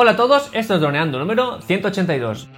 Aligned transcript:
Hola 0.00 0.12
a 0.12 0.16
todos, 0.16 0.48
esto 0.52 0.76
es 0.76 0.80
Droneando 0.80 1.18
número 1.18 1.60
182. 1.60 2.48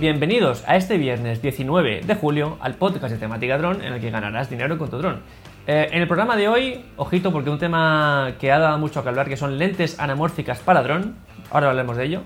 Bienvenidos 0.00 0.64
a 0.66 0.74
este 0.74 0.98
viernes 0.98 1.40
19 1.40 2.00
de 2.00 2.14
julio 2.16 2.58
al 2.60 2.74
podcast 2.74 3.14
de 3.14 3.20
temática 3.20 3.58
dron 3.58 3.80
en 3.80 3.92
el 3.92 4.00
que 4.00 4.10
ganarás 4.10 4.50
dinero 4.50 4.76
con 4.76 4.90
tu 4.90 4.98
dron. 4.98 5.20
Eh, 5.68 5.90
en 5.92 6.02
el 6.02 6.08
programa 6.08 6.34
de 6.34 6.48
hoy, 6.48 6.84
ojito 6.96 7.30
porque 7.30 7.48
un 7.48 7.60
tema 7.60 8.32
que 8.40 8.50
ha 8.50 8.58
dado 8.58 8.76
mucho 8.76 9.04
que 9.04 9.08
hablar 9.10 9.28
que 9.28 9.36
son 9.36 9.56
lentes 9.56 10.00
anamórficas 10.00 10.58
para 10.58 10.82
dron, 10.82 11.14
ahora 11.48 11.68
hablaremos 11.68 11.96
de 11.96 12.06
ello. 12.06 12.22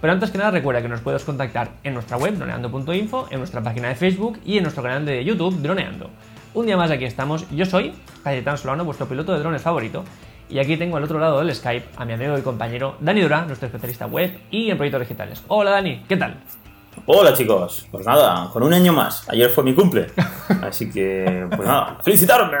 Pero 0.00 0.12
antes 0.12 0.32
que 0.32 0.38
nada 0.38 0.50
recuerda 0.50 0.82
que 0.82 0.88
nos 0.88 1.02
puedes 1.02 1.22
contactar 1.22 1.68
en 1.84 1.94
nuestra 1.94 2.16
web 2.16 2.34
droneando.info, 2.36 3.28
en 3.30 3.38
nuestra 3.38 3.60
página 3.60 3.90
de 3.90 3.94
Facebook 3.94 4.40
y 4.44 4.56
en 4.56 4.64
nuestro 4.64 4.82
canal 4.82 5.06
de 5.06 5.24
YouTube 5.24 5.62
Droneando. 5.62 6.10
Un 6.54 6.66
día 6.66 6.76
más 6.76 6.90
aquí 6.90 7.04
estamos, 7.04 7.48
yo 7.50 7.64
soy 7.64 7.94
Cayetano 8.22 8.56
Solano, 8.56 8.84
vuestro 8.84 9.06
piloto 9.06 9.32
de 9.32 9.38
drones 9.38 9.62
favorito, 9.62 10.04
y 10.50 10.58
aquí 10.58 10.76
tengo 10.76 10.98
al 10.98 11.04
otro 11.04 11.18
lado 11.18 11.38
del 11.38 11.54
Skype 11.54 11.88
a 11.96 12.04
mi 12.04 12.12
amigo 12.12 12.36
y 12.36 12.42
compañero 12.42 12.96
Dani 13.00 13.22
Dura, 13.22 13.42
nuestro 13.46 13.66
especialista 13.66 14.06
web 14.06 14.38
y 14.50 14.70
en 14.70 14.76
proyectos 14.76 15.00
digitales. 15.00 15.42
Hola 15.48 15.70
Dani, 15.70 16.02
¿qué 16.08 16.16
tal? 16.16 16.36
Hola 17.06 17.32
chicos, 17.32 17.86
pues 17.90 18.06
nada, 18.06 18.50
con 18.52 18.62
un 18.62 18.74
año 18.74 18.92
más. 18.92 19.26
Ayer 19.30 19.48
fue 19.48 19.64
mi 19.64 19.74
cumple, 19.74 20.08
así 20.62 20.90
que 20.90 21.46
pues 21.56 21.66
nada, 21.66 21.96
felicitarme. 22.04 22.58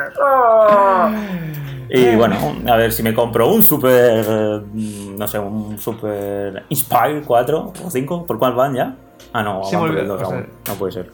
Y 1.90 2.16
bueno, 2.16 2.36
a 2.66 2.76
ver 2.76 2.92
si 2.92 3.02
me 3.02 3.12
compro 3.12 3.52
un 3.52 3.62
super, 3.62 4.24
no 4.72 5.28
sé, 5.28 5.38
un 5.38 5.78
super 5.78 6.64
Inspire 6.70 7.20
4 7.26 7.72
o 7.84 7.90
5, 7.90 8.24
¿por 8.26 8.38
cuál 8.38 8.54
van 8.54 8.74
ya? 8.74 8.94
Ah, 9.34 9.42
no, 9.42 9.62
Sí, 9.64 9.76
van 9.76 9.84
por 9.84 9.90
volve- 9.94 10.00
el 10.00 10.08
2 10.08 10.22
o 10.22 10.24
sea- 10.26 10.34
aún, 10.38 10.46
no 10.66 10.74
puede 10.76 10.92
ser. 10.92 11.10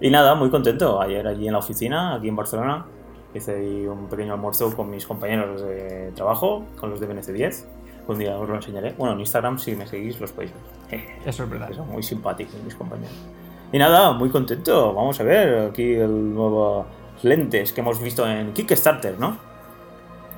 Y 0.00 0.10
nada, 0.10 0.34
muy 0.34 0.50
contento. 0.50 1.00
Ayer 1.00 1.26
allí 1.26 1.46
en 1.46 1.52
la 1.52 1.58
oficina, 1.58 2.14
aquí 2.14 2.28
en 2.28 2.36
Barcelona, 2.36 2.86
hice 3.34 3.88
un 3.88 4.08
pequeño 4.08 4.34
almuerzo 4.34 4.74
con 4.74 4.90
mis 4.90 5.06
compañeros 5.06 5.62
de 5.62 6.12
trabajo, 6.14 6.64
con 6.78 6.90
los 6.90 7.00
de 7.00 7.08
BNC10. 7.08 7.64
Un 8.06 8.18
día 8.18 8.36
os 8.38 8.48
lo 8.48 8.54
enseñaré. 8.54 8.94
Bueno, 8.98 9.14
en 9.14 9.20
Instagram, 9.20 9.58
si 9.58 9.74
me 9.74 9.86
seguís, 9.86 10.20
los 10.20 10.32
podéis 10.32 10.52
ver. 10.90 11.00
Eso 11.24 11.44
es 11.44 11.50
verdad. 11.50 11.72
Son 11.72 11.88
muy 11.88 12.02
simpáticos 12.02 12.54
mis 12.62 12.74
compañeros. 12.74 13.16
Y 13.72 13.78
nada, 13.78 14.12
muy 14.12 14.28
contento. 14.28 14.92
Vamos 14.92 15.18
a 15.20 15.24
ver 15.24 15.70
aquí 15.70 15.94
el 15.94 16.34
nuevo 16.34 16.86
lentes 17.22 17.72
que 17.72 17.80
hemos 17.80 18.00
visto 18.00 18.28
en 18.28 18.52
Kickstarter, 18.52 19.18
¿no? 19.18 19.53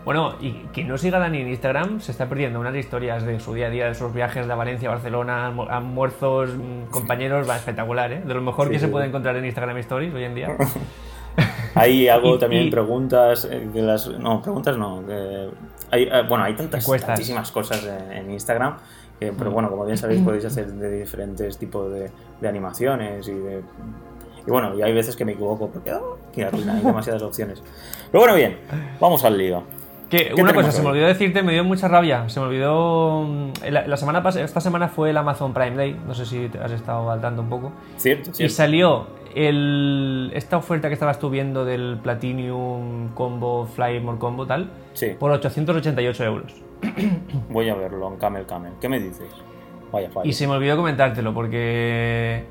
Bueno, 0.06 0.36
y 0.40 0.52
quien 0.72 0.86
no 0.86 0.96
siga 0.96 1.18
a 1.18 1.20
Dani 1.20 1.40
en 1.40 1.48
Instagram 1.48 2.00
se 2.00 2.12
está 2.12 2.28
perdiendo 2.28 2.58
unas 2.60 2.74
historias 2.76 3.26
de 3.26 3.40
su 3.40 3.52
día 3.54 3.66
a 3.66 3.70
día, 3.70 3.86
de 3.88 3.94
sus 3.96 4.14
viajes 4.14 4.46
de 4.46 4.54
Valencia 4.54 4.88
a 4.88 4.92
Barcelona, 4.92 5.50
almu- 5.52 5.68
almuerzos, 5.68 6.50
mm, 6.56 6.90
compañeros, 6.92 7.48
va 7.48 7.56
espectacular, 7.56 8.12
¿eh? 8.12 8.22
De 8.24 8.32
lo 8.32 8.40
mejor 8.40 8.68
Sí, 8.68 8.74
que 8.74 8.78
se 8.78 8.86
sí. 8.86 8.92
puede 8.92 9.06
encontrar 9.06 9.36
en 9.36 9.44
Instagram 9.44 9.76
Stories 9.78 10.14
hoy 10.14 10.22
en 10.24 10.34
día. 10.36 10.56
Ahí 11.74 12.06
hago 12.08 12.34
Y- 12.36 12.38
también 12.38 12.66
y- 12.68 12.70
preguntas, 12.70 13.46
eh, 13.50 13.68
de 13.72 13.82
las, 13.82 14.06
no, 14.08 14.40
preguntas 14.40 14.78
no. 14.78 15.02
de- 15.02 15.50
hay, 15.90 16.04
eh, 16.04 16.22
bueno, 16.28 16.44
hay 16.44 16.54
tantas, 16.54 16.86
tantísimas 16.86 17.50
cosas 17.50 17.84
en, 17.84 18.12
en 18.12 18.30
Instagram, 18.30 18.76
que- 19.18 19.32
pero 19.32 19.50
bueno, 19.50 19.68
como 19.68 19.84
bien 19.86 19.98
sabéis, 19.98 20.20
podéis 20.24 20.44
hacer 20.44 20.68
de 20.68 21.00
diferentes 21.00 21.58
tipos 21.58 21.92
de, 21.92 22.12
de 22.40 22.48
animaciones 22.48 23.26
y 23.26 23.32
de... 23.34 23.60
Y 24.46 24.50
bueno, 24.52 24.72
y 24.78 24.82
hay 24.82 24.92
veces 24.94 25.16
que 25.16 25.24
me 25.24 25.32
equivoco 25.32 25.68
porque 25.68 25.92
oh, 25.92 26.16
hay 26.36 26.44
demasiadas 26.84 27.22
opciones. 27.24 27.60
Pero 28.12 28.20
bueno, 28.22 28.36
bien, 28.36 28.56
vamos 29.00 29.24
al 29.24 29.36
lío. 29.36 29.64
Que 30.10 30.32
una 30.38 30.54
cosa, 30.54 30.70
se 30.70 30.82
me 30.82 30.88
olvidó 30.90 31.06
decirte, 31.06 31.42
me 31.42 31.52
dio 31.52 31.64
mucha 31.64 31.88
rabia. 31.88 32.28
Se 32.28 32.38
me 32.40 32.46
olvidó. 32.46 33.24
mm, 33.24 33.50
La, 33.70 33.86
la 33.86 33.96
semana 33.96 34.22
pas- 34.22 34.36
esta 34.40 34.60
semana 34.60 34.88
fue 34.88 35.10
el 35.10 35.16
Amazon 35.16 35.52
Prime 35.52 35.76
Day. 35.76 35.98
No 36.06 36.14
sé 36.14 36.24
si 36.26 36.48
te 36.48 36.58
has 36.58 36.70
estado 36.70 37.10
al 37.10 37.20
tanto 37.20 37.42
un 37.42 37.48
poco. 37.48 37.72
¿Cierto? 37.96 38.30
Y 38.30 38.34
cierto. 38.34 38.54
salió 38.54 39.06
el, 39.34 40.30
esta 40.34 40.56
oferta 40.58 40.88
que 40.88 40.94
estabas 40.94 41.18
tú 41.18 41.28
viendo 41.28 41.64
del 41.64 41.98
Platinum 42.02 43.08
Combo, 43.14 43.66
Fly 43.66 44.00
More 44.00 44.18
Combo, 44.18 44.46
tal, 44.46 44.70
Sí, 44.92 45.08
por 45.18 45.30
888 45.32 46.24
euros. 46.24 46.54
voy 47.50 47.68
a 47.68 47.74
verlo 47.74 48.08
en 48.08 48.16
Camel 48.16 48.46
Camel. 48.46 48.72
¿Qué 48.80 48.88
me 48.88 49.00
dices? 49.00 49.28
Vaya 49.92 50.08
fallo. 50.10 50.28
Y 50.28 50.32
se 50.32 50.46
me 50.46 50.54
olvidó 50.54 50.76
comentártelo 50.76 51.34
porque 51.34 52.44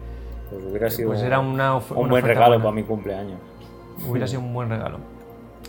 Pues 0.49 0.63
hubiera 0.65 0.89
sido 0.89 1.09
pues 1.09 1.21
era 1.21 1.39
una, 1.39 1.75
un 1.75 1.83
una 1.95 2.09
buen 2.09 2.25
regalo 2.25 2.47
buena. 2.49 2.63
para 2.63 2.75
mi 2.75 2.83
cumpleaños. 2.83 3.39
Hubiera 4.07 4.27
sido 4.27 4.41
un 4.41 4.53
buen 4.53 4.69
regalo. 4.69 4.97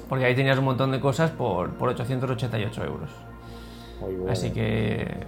Porque 0.09 0.25
ahí 0.25 0.35
tenías 0.35 0.59
un 0.59 0.65
montón 0.65 0.93
de 0.93 1.01
cosas 1.01 1.31
por, 1.31 1.71
por 1.75 1.89
888 1.91 2.85
euros. 2.85 3.11
Muy 4.01 4.15
bueno. 4.15 4.33
Así 4.33 4.51
que. 4.51 5.25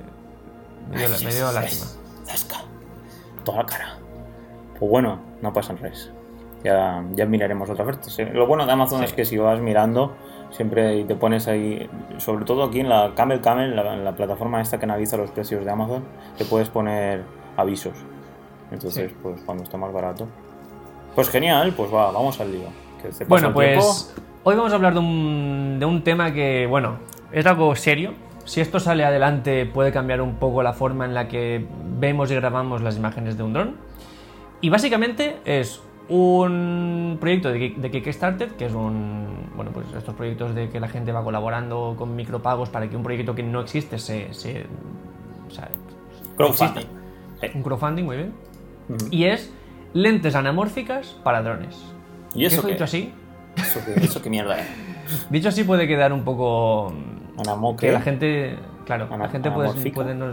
Me 0.91 0.99
dio, 0.99 1.09
me 1.25 1.35
dio 1.35 1.53
lástima. 1.53 1.87
Toda 3.45 3.59
la 3.59 3.67
cara. 3.67 3.99
Pues 4.79 4.91
bueno, 4.91 5.19
no 5.43 5.53
pasan 5.53 5.79
res. 5.79 6.11
Ya, 6.65 7.05
ya 7.15 7.25
miraremos 7.27 7.71
otra 7.71 7.85
oferta. 7.85 8.11
Sí, 8.11 8.25
Lo 8.25 8.47
bueno 8.47 8.67
de 8.67 8.73
Amazon 8.73 8.99
Sí. 9.01 9.05
es 9.07 9.13
que 9.13 9.25
si 9.25 9.39
vas 9.39 9.61
mirando, 9.61 10.15
siempre 10.51 11.05
te 11.05 11.15
pones 11.15 11.47
ahí, 11.49 11.89
sobre 12.19 12.45
todo 12.45 12.65
aquí 12.65 12.81
en 12.81 12.89
la 12.89 13.13
Camel 13.15 13.41
Camel, 13.41 13.77
la, 13.77 13.95
en 13.95 14.05
la 14.05 14.13
plataforma 14.17 14.61
esta 14.61 14.79
que 14.79 14.85
analiza 14.85 15.17
los 15.17 15.31
precios 15.31 15.65
de 15.65 15.71
Amazon, 15.71 16.05
te 16.37 16.45
puedes 16.45 16.69
poner 16.69 17.23
avisos. 17.57 17.95
Entonces, 18.71 19.11
Sí. 19.13 19.17
pues 19.23 19.41
cuando 19.43 19.63
está 19.65 19.77
más 19.77 19.93
barato. 19.93 20.27
Pues 21.15 21.31
genial, 21.31 21.73
pues 21.77 21.93
va, 21.93 22.11
vamos 22.11 22.41
al 22.41 22.53
lío. 22.53 22.69
Que 23.01 23.13
se 23.13 23.25
pasa 23.25 23.29
Bueno, 23.29 23.49
el 23.49 23.55
pues 23.55 24.13
tiempo. 24.15 24.28
Hoy 24.49 24.57
vamos 24.57 24.73
a 24.73 24.77
hablar 24.77 24.95
de 24.95 25.01
un, 25.01 25.77
de 25.79 25.85
un 25.85 26.03
tema 26.03 26.33
que, 26.33 26.67
bueno, 26.67 26.97
es 27.33 27.45
algo 27.45 27.77
serio. 27.77 28.15
Si 28.47 28.63
esto 28.63 28.81
sale 28.81 29.05
adelante 29.05 29.67
puede 29.67 29.93
cambiar 29.93 30.23
un 30.23 30.37
poco 30.37 30.63
la 30.63 30.73
forma 30.73 31.05
en 31.05 31.13
la 31.13 31.29
que 31.29 31.67
vemos 32.01 32.31
y 32.31 32.35
grabamos 32.35 32.81
las 32.81 32.97
imágenes 32.97 33.37
de 33.37 33.43
un 33.43 33.53
dron. 33.53 33.77
Y 34.63 34.71
básicamente 34.71 35.37
es 35.45 35.83
un 36.09 37.19
proyecto 37.21 37.51
de, 37.51 37.61
Kick- 37.61 37.77
de 37.77 37.91
Kickstarter, 37.91 38.49
que 38.53 38.65
es 38.65 38.73
un, 38.73 39.51
bueno, 39.55 39.71
pues 39.71 39.87
estos 39.95 40.15
proyectos 40.15 40.55
de 40.55 40.71
que 40.71 40.81
la 40.81 40.89
gente 40.89 41.13
va 41.13 41.23
colaborando 41.23 41.95
con 41.99 42.17
micropagos 42.17 42.71
para 42.71 42.89
que 42.89 42.97
un 42.97 43.03
proyecto 43.03 43.35
que 43.35 43.43
no 43.43 43.61
existe 43.61 43.99
se... 43.99 44.33
se 44.33 44.65
o 45.47 45.51
sea, 45.51 45.69
Crowdfunding. 46.39 46.87
Un 47.55 47.63
crowdfunding, 47.63 48.05
muy 48.05 48.17
bien. 48.17 48.33
Ujú. 48.89 49.09
Y 49.11 49.25
es 49.25 49.53
lentes 49.93 50.35
anamórficas 50.35 51.19
para 51.23 51.43
drones. 51.43 51.79
¿Y 52.35 52.47
eso 52.47 52.63
qué? 52.63 52.73
dicho 52.73 52.85
así, 52.85 53.13
¿Eso 53.61 53.81
qué, 53.85 54.05
eso 54.05 54.23
qué 54.23 54.31
mierda 54.31 54.59
es? 54.61 54.67
Dicho 55.31 55.49
así 55.49 55.65
puede 55.65 55.87
quedar 55.87 56.13
un 56.13 56.23
poco... 56.25 56.93
mm. 56.95 57.39
Que 57.77 57.93
la 57.93 58.01
gente... 58.01 58.57
Claro, 58.85 59.07
Ana- 59.11 59.25
la 59.25 59.31
gente 59.31 59.51
puede, 59.51 59.69
puede 59.91 60.15
no- 60.15 60.33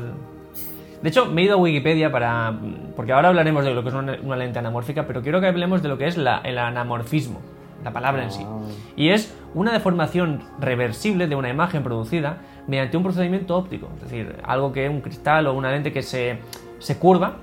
De 1.02 1.10
hecho, 1.10 1.26
me 1.28 1.42
he 1.42 1.46
ido 1.46 1.56
a 1.56 1.58
Wikipedia 1.58 2.12
para... 2.12 2.54
Porque 2.96 3.12
ahora 3.12 3.30
hablaremos 3.30 3.64
de 3.66 3.74
lo 3.74 3.84
que 3.84 3.90
es 3.90 3.96
una, 3.96 4.18
una 4.24 4.36
lente 4.38 4.60
anamórfica, 4.60 5.06
pero 5.06 5.22
quiero 5.22 5.42
que 5.42 5.48
hablemos 5.48 5.82
de 5.84 5.90
lo 5.90 5.98
que 5.98 6.08
es 6.08 6.18
la- 6.18 6.40
el 6.44 6.58
anamorfismo, 6.58 7.40
la 7.84 7.92
palabra 7.92 8.24
en 8.24 8.32
sí. 8.32 8.44
Ah. 8.46 8.60
Y 8.96 9.10
es 9.10 9.34
una 9.54 9.72
deformación 9.74 10.42
reversible 10.60 11.28
de 11.28 11.36
una 11.36 11.50
imagen 11.50 11.84
producida 11.84 12.38
mediante 12.68 12.98
un 12.98 13.04
procedimiento 13.04 13.56
óptico, 13.56 13.90
es 13.98 14.02
decir, 14.04 14.38
algo 14.44 14.72
que 14.74 14.90
un 14.90 15.02
cristal 15.02 15.48
o 15.48 15.54
una 15.54 15.70
lente 15.72 15.92
que 15.94 16.02
se, 16.02 16.40
se 16.80 16.98
curva 16.98 17.36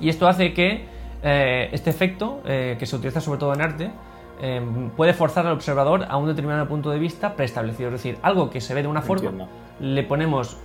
y 0.00 0.08
esto 0.08 0.26
hace 0.26 0.52
que 0.52 0.86
eh, 1.22 1.68
este 1.72 1.90
efecto, 1.90 2.40
eh, 2.46 2.76
que 2.78 2.86
se 2.86 2.96
utiliza 2.96 3.20
sobre 3.20 3.38
todo 3.38 3.54
en 3.54 3.60
arte, 3.60 3.90
eh, 4.40 4.60
puede 4.96 5.14
forzar 5.14 5.46
al 5.46 5.52
observador 5.52 6.06
a 6.08 6.16
un 6.16 6.26
determinado 6.28 6.66
punto 6.68 6.90
de 6.90 6.98
vista 6.98 7.34
preestablecido. 7.34 7.88
Es 7.88 7.94
decir, 7.94 8.18
algo 8.22 8.50
que 8.50 8.60
se 8.60 8.74
ve 8.74 8.82
de 8.82 8.88
una 8.88 9.02
forma, 9.02 9.30
Entiendo. 9.30 9.48
le 9.80 10.02
ponemos 10.04 10.56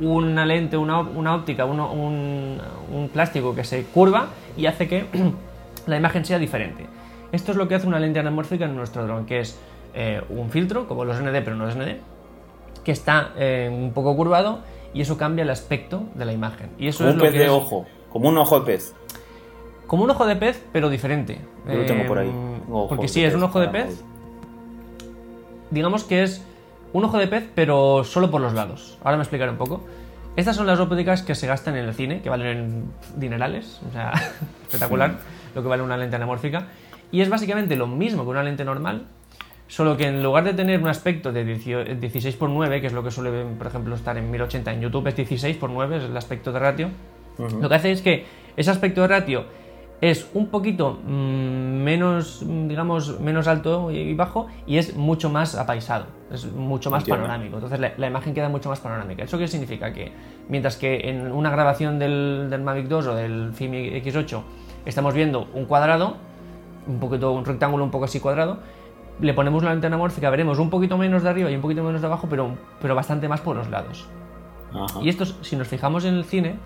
una 0.00 0.44
lente, 0.44 0.76
una, 0.76 1.00
una 1.00 1.34
óptica, 1.34 1.64
uno- 1.64 1.92
un, 1.92 2.58
un 2.92 3.08
plástico 3.08 3.54
que 3.54 3.64
se 3.64 3.84
curva 3.84 4.26
y 4.56 4.66
hace 4.66 4.88
que 4.88 5.06
la 5.86 5.96
imagen 5.96 6.24
sea 6.24 6.38
diferente. 6.38 6.86
Esto 7.32 7.52
es 7.52 7.56
lo 7.58 7.66
que 7.68 7.74
hace 7.74 7.86
una 7.86 7.98
lente 7.98 8.18
anamórfica 8.20 8.66
en 8.66 8.76
nuestro 8.76 9.04
dron, 9.06 9.26
que 9.26 9.40
es 9.40 9.58
eh, 9.94 10.20
un 10.28 10.50
filtro, 10.50 10.86
como 10.86 11.04
los 11.04 11.20
ND, 11.20 11.42
pero 11.44 11.56
no 11.56 11.68
es 11.68 11.76
ND, 11.76 11.96
que 12.84 12.92
está 12.92 13.30
eh, 13.36 13.70
un 13.72 13.92
poco 13.92 14.14
curvado 14.16 14.60
y 14.94 15.00
eso 15.00 15.16
cambia 15.18 15.42
el 15.42 15.50
aspecto 15.50 16.04
de 16.14 16.24
la 16.24 16.32
imagen. 16.32 16.70
Y 16.78 16.88
eso 16.88 16.98
Como 16.98 17.08
es 17.10 17.14
un 17.14 17.18
lo 17.18 17.24
pez 17.24 17.32
que 17.32 17.38
de 17.40 17.44
es- 17.46 17.50
ojo. 17.50 17.86
Como 18.10 18.28
un 18.28 18.38
ojo 18.38 18.60
de 18.60 18.66
pez. 18.66 18.94
como 19.86 20.04
un 20.04 20.10
ojo 20.10 20.26
de 20.26 20.36
pez, 20.36 20.64
pero 20.72 20.88
diferente. 20.88 21.38
Yo 21.66 21.74
lo 21.74 21.84
tengo 21.86 22.06
por 22.06 22.18
ahí. 22.18 22.30
Ojos 22.70 22.88
porque 22.88 23.08
sí, 23.08 23.24
es 23.24 23.34
un 23.34 23.42
ojo 23.42 23.60
de 23.60 23.68
pez. 23.68 24.02
Digamos 25.70 26.04
que 26.04 26.22
es 26.22 26.44
un 26.92 27.04
ojo 27.04 27.18
de 27.18 27.26
pez, 27.26 27.48
pero 27.54 28.04
solo 28.04 28.30
por 28.30 28.40
los 28.40 28.54
lados. 28.54 28.98
Ahora 29.02 29.16
me 29.16 29.22
explicaré 29.22 29.50
un 29.50 29.58
poco. 29.58 29.84
Estas 30.36 30.56
son 30.56 30.66
las 30.66 30.78
ópticas 30.78 31.22
que 31.22 31.34
se 31.34 31.46
gastan 31.46 31.76
en 31.76 31.86
el 31.86 31.94
cine, 31.94 32.20
que 32.20 32.28
valen 32.28 32.90
dinerales, 33.16 33.80
o 33.88 33.92
sea, 33.92 34.12
espectacular 34.64 35.16
lo 35.54 35.62
que 35.62 35.68
vale 35.68 35.82
una 35.82 35.96
lente 35.96 36.16
anamórfica. 36.16 36.68
Y 37.10 37.22
es 37.22 37.30
básicamente 37.30 37.76
lo 37.76 37.86
mismo 37.86 38.24
que 38.24 38.30
una 38.30 38.42
lente 38.42 38.64
normal, 38.64 39.06
solo 39.68 39.96
que 39.96 40.06
en 40.06 40.22
lugar 40.22 40.44
de 40.44 40.52
tener 40.52 40.80
un 40.80 40.88
aspecto 40.88 41.32
de 41.32 41.44
16 41.44 42.34
x 42.34 42.38
9, 42.40 42.80
que 42.80 42.86
es 42.88 42.92
lo 42.92 43.02
que 43.02 43.10
suele, 43.10 43.44
por 43.56 43.66
ejemplo, 43.66 43.94
estar 43.94 44.18
en 44.18 44.30
1080 44.30 44.72
en 44.72 44.80
YouTube, 44.82 45.06
es 45.06 45.16
16 45.16 45.56
x 45.56 45.68
9, 45.72 45.96
es 45.96 46.04
el 46.04 46.16
aspecto 46.16 46.52
de 46.52 46.58
ratio, 46.58 46.90
lo 47.38 47.68
que 47.68 47.74
hace 47.74 47.92
es 47.92 48.02
que 48.02 48.24
ese 48.56 48.70
aspecto 48.70 49.02
de 49.02 49.08
ratio 49.08 49.44
es 50.00 50.28
un 50.34 50.48
poquito 50.48 50.98
mm, 51.04 51.82
menos, 51.82 52.42
mm, 52.44 52.68
digamos, 52.68 53.18
menos 53.20 53.46
alto 53.46 53.90
y 53.90 54.14
bajo 54.14 54.46
y 54.66 54.78
es 54.78 54.96
mucho 54.96 55.30
más 55.30 55.54
apaisado, 55.54 56.06
es 56.30 56.50
mucho 56.52 56.90
más 56.90 57.02
Entiendo. 57.02 57.24
panorámico. 57.24 57.56
Entonces 57.56 57.80
la, 57.80 57.92
la 57.96 58.06
imagen 58.06 58.34
queda 58.34 58.48
mucho 58.48 58.68
más 58.68 58.80
panorámica. 58.80 59.24
¿Eso 59.24 59.38
qué 59.38 59.48
significa? 59.48 59.92
Que 59.92 60.12
mientras 60.48 60.76
que 60.76 61.08
en 61.08 61.32
una 61.32 61.50
grabación 61.50 61.98
del, 61.98 62.48
del 62.50 62.60
Mavic 62.60 62.88
2 62.88 63.06
o 63.06 63.14
del 63.14 63.52
Film 63.54 63.72
X8 63.72 64.42
estamos 64.84 65.14
viendo 65.14 65.48
un 65.54 65.64
cuadrado, 65.64 66.16
un 66.86 67.00
poquito 67.00 67.32
un 67.32 67.44
rectángulo 67.44 67.84
un 67.84 67.90
poco 67.90 68.04
así 68.04 68.20
cuadrado, 68.20 68.58
le 69.20 69.32
ponemos 69.32 69.62
una 69.62 69.72
lente 69.72 69.86
anamórfica, 69.86 70.28
veremos 70.28 70.58
un 70.58 70.68
poquito 70.68 70.98
menos 70.98 71.22
de 71.22 71.30
arriba 71.30 71.50
y 71.50 71.54
un 71.54 71.62
poquito 71.62 71.82
menos 71.82 72.02
de 72.02 72.06
abajo, 72.06 72.26
pero, 72.28 72.50
pero 72.82 72.94
bastante 72.94 73.28
más 73.28 73.40
por 73.40 73.56
los 73.56 73.70
lados. 73.70 74.06
Ajá. 74.74 75.00
Y 75.02 75.08
esto, 75.08 75.24
si 75.24 75.56
nos 75.56 75.68
fijamos 75.68 76.04
en 76.04 76.14
el 76.14 76.24
cine, 76.24 76.56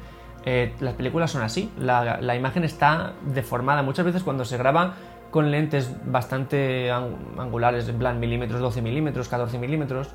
eh, 0.47 0.73
las 0.81 0.95
películas 0.95 1.31
son 1.31 1.43
así. 1.43 1.71
La, 1.79 2.19
la 2.21 2.35
imagen 2.37 2.65
está 2.65 3.13
deformada. 3.27 3.83
Muchas 3.83 4.05
veces 4.05 4.23
cuando 4.23 4.45
se 4.45 4.57
graba 4.57 4.95
con 5.31 5.51
lentes 5.51 5.95
bastante 6.07 6.91
ang- 6.91 7.15
angulares, 7.39 7.89
en 7.89 7.99
plan 7.99 8.19
milímetros, 8.19 8.61
12 8.61 8.83
milímetros, 8.83 9.29
14 9.29 9.59
milímetros, 9.59 10.09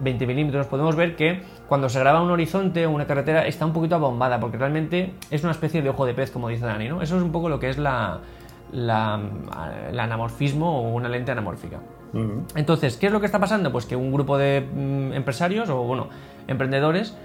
20 0.00 0.26
milímetros, 0.26 0.66
podemos 0.66 0.96
ver 0.96 1.16
que 1.16 1.42
cuando 1.68 1.88
se 1.88 1.98
graba 1.98 2.22
un 2.22 2.30
horizonte 2.30 2.86
o 2.86 2.90
una 2.90 3.06
carretera 3.06 3.46
está 3.46 3.66
un 3.66 3.72
poquito 3.72 3.96
abombada, 3.96 4.38
porque 4.40 4.56
realmente 4.58 5.12
es 5.30 5.42
una 5.42 5.52
especie 5.52 5.82
de 5.82 5.90
ojo 5.90 6.06
de 6.06 6.14
pez, 6.14 6.30
como 6.30 6.48
dice 6.48 6.64
Dani, 6.66 6.88
¿no? 6.88 7.02
Eso 7.02 7.16
es 7.16 7.22
un 7.22 7.32
poco 7.32 7.48
lo 7.48 7.58
que 7.58 7.68
es 7.68 7.78
la, 7.78 8.20
la- 8.72 9.20
el 9.90 9.98
anamorfismo 9.98 10.80
o 10.82 10.90
una 10.92 11.08
lente 11.08 11.32
anamórfica. 11.32 11.78
Entonces, 12.56 12.96
¿qué 12.96 13.06
es 13.06 13.12
lo 13.12 13.20
que 13.20 13.26
está 13.26 13.38
pasando? 13.38 13.70
Pues 13.72 13.86
que 13.86 13.94
un 13.96 14.12
grupo 14.12 14.36
de 14.38 14.60
mm, 14.60 15.12
empresarios 15.12 15.68
o, 15.68 15.82
bueno, 15.82 16.08
emprendedores 16.48 17.16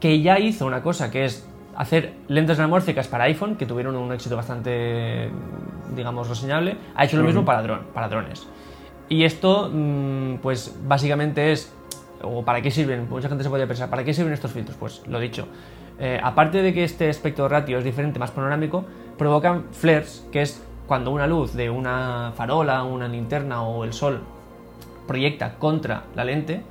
que 0.00 0.20
ya 0.20 0.38
hizo 0.38 0.66
una 0.66 0.82
cosa 0.82 1.10
que 1.10 1.24
es 1.24 1.48
hacer 1.76 2.14
lentes 2.28 2.58
anamórficas 2.58 3.06
para 3.06 3.24
iPhone, 3.24 3.56
que 3.56 3.66
tuvieron 3.66 3.96
un 3.96 4.12
éxito 4.12 4.36
bastante, 4.36 5.30
digamos, 5.94 6.28
reseñable, 6.28 6.76
ha 6.94 7.04
hecho 7.04 7.16
lo 7.16 7.24
mismo 7.24 7.44
para, 7.44 7.62
dron, 7.62 7.80
para 7.92 8.08
drones. 8.08 8.46
Y 9.08 9.24
esto, 9.24 9.70
mm, 9.72 10.36
pues 10.36 10.74
básicamente 10.84 11.52
es, 11.52 11.72
o 12.22 12.44
para 12.44 12.62
qué 12.62 12.70
sirven, 12.70 13.08
mucha 13.08 13.28
gente 13.28 13.44
se 13.44 13.50
podría 13.50 13.66
pensar, 13.66 13.90
¿para 13.90 14.04
qué 14.04 14.14
sirven 14.14 14.32
estos 14.32 14.52
filtros? 14.52 14.76
Pues 14.76 15.02
lo 15.06 15.20
dicho, 15.20 15.46
eh, 15.98 16.18
aparte 16.22 16.62
de 16.62 16.72
que 16.72 16.82
este 16.82 17.08
espectro 17.08 17.48
ratio 17.48 17.78
es 17.78 17.84
diferente, 17.84 18.18
más 18.18 18.30
panorámico, 18.30 18.84
provocan 19.18 19.64
flares, 19.72 20.26
que 20.32 20.42
es 20.42 20.62
cuando 20.86 21.10
una 21.10 21.26
luz 21.26 21.52
de 21.54 21.68
una 21.68 22.32
farola, 22.36 22.84
una 22.84 23.08
linterna 23.08 23.62
o 23.62 23.84
el 23.84 23.92
sol 23.92 24.20
proyecta 25.06 25.54
contra 25.58 26.04
la 26.14 26.24
lente, 26.24 26.62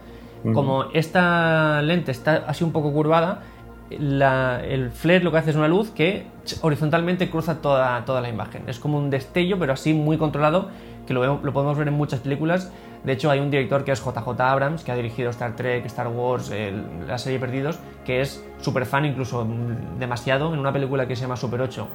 como 0.54 0.86
esta 0.94 1.82
lente 1.82 2.12
está 2.12 2.44
así 2.48 2.64
un 2.64 2.72
poco 2.72 2.94
curvada, 2.94 3.42
el 3.90 4.92
flare 4.92 5.24
lo 5.24 5.32
que 5.32 5.38
hace 5.38 5.52
es 5.52 5.56
una 5.56 5.68
luz 5.68 5.92
que 5.92 6.26
horizontalmente 6.62 7.30
cruza 7.30 7.62
toda, 7.62 8.04
toda 8.06 8.22
la 8.22 8.30
imagen. 8.30 8.64
Es 8.68 8.80
como 8.80 8.98
un 8.98 9.10
destello, 9.10 9.60
pero 9.60 9.74
así 9.74 9.94
muy 9.94 10.18
controlado, 10.18 10.70
que 11.06 11.14
lo, 11.14 11.42
podemos 11.54 11.78
ver 11.78 11.88
en 11.88 11.94
muchas 11.94 12.20
películas. 12.22 12.72
De 13.04 13.14
hecho, 13.14 13.30
hay 13.30 13.40
un 13.40 13.52
director 13.52 13.84
que 13.84 13.92
es 13.92 14.04
JJ 14.04 14.40
Abrams, 14.40 14.84
que 14.84 14.92
ha 14.92 14.96
dirigido 14.96 15.30
Star 15.30 15.56
Trek, 15.56 15.86
Star 15.86 16.08
Wars, 16.08 16.52
la 17.08 17.18
serie 17.20 17.38
Perdidos, 17.38 17.80
que 18.04 18.22
es 18.22 18.44
súper 18.60 18.86
fan, 18.86 19.06
incluso 19.06 19.48
demasiado, 20.00 20.52
en 20.54 20.60
una 20.60 20.74
película 20.74 21.08
que 21.08 21.16
se 21.16 21.22
llama 21.22 21.38
Super 21.38 21.62
8. 21.62 21.88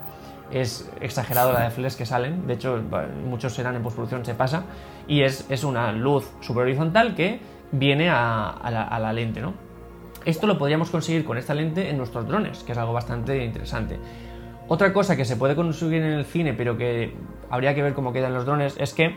Es 0.53 0.91
exagerado 1.01 1.53
la 1.53 1.65
de 1.65 1.71
flares 1.71 1.97
que 1.97 2.07
salen, 2.07 2.47
de 2.47 2.55
hecho 2.55 2.81
muchos 3.25 3.53
serán 3.53 3.77
en 3.77 3.83
postproducción, 3.83 4.25
se 4.25 4.35
pasa, 4.35 4.65
y 5.07 5.23
es, 5.23 5.47
es 5.49 5.63
una 5.63 5.93
luz 5.93 6.29
super 6.41 6.65
horizontal 6.65 7.15
que 7.15 7.41
viene 7.71 8.09
a 8.11 8.99
la 9.01 9.13
lente, 9.13 9.41
¿no? 9.41 9.70
Esto 10.25 10.47
lo 10.47 10.59
podríamos 10.59 10.91
conseguir 10.91 11.25
con 11.25 11.39
esta 11.39 11.55
lente 11.55 11.89
en 11.89 11.97
nuestros 11.97 12.27
drones, 12.27 12.63
que 12.63 12.73
es 12.73 12.79
algo 12.79 12.93
bastante 12.93 13.45
interesante. 13.45 13.99
Otra 14.69 14.93
cosa 14.93 15.17
que 15.17 15.25
se 15.25 15.37
puede 15.37 15.55
conseguir 15.57 16.03
en 16.03 16.13
el 16.13 16.25
cine, 16.25 16.53
pero 16.55 16.77
que 16.77 17.15
habría 17.51 17.75
que 17.75 17.83
ver 17.83 17.95
cómo 17.95 18.13
quedan 18.13 18.35
los 18.35 18.45
drones, 18.47 18.77
es 18.79 18.95
que 18.95 19.17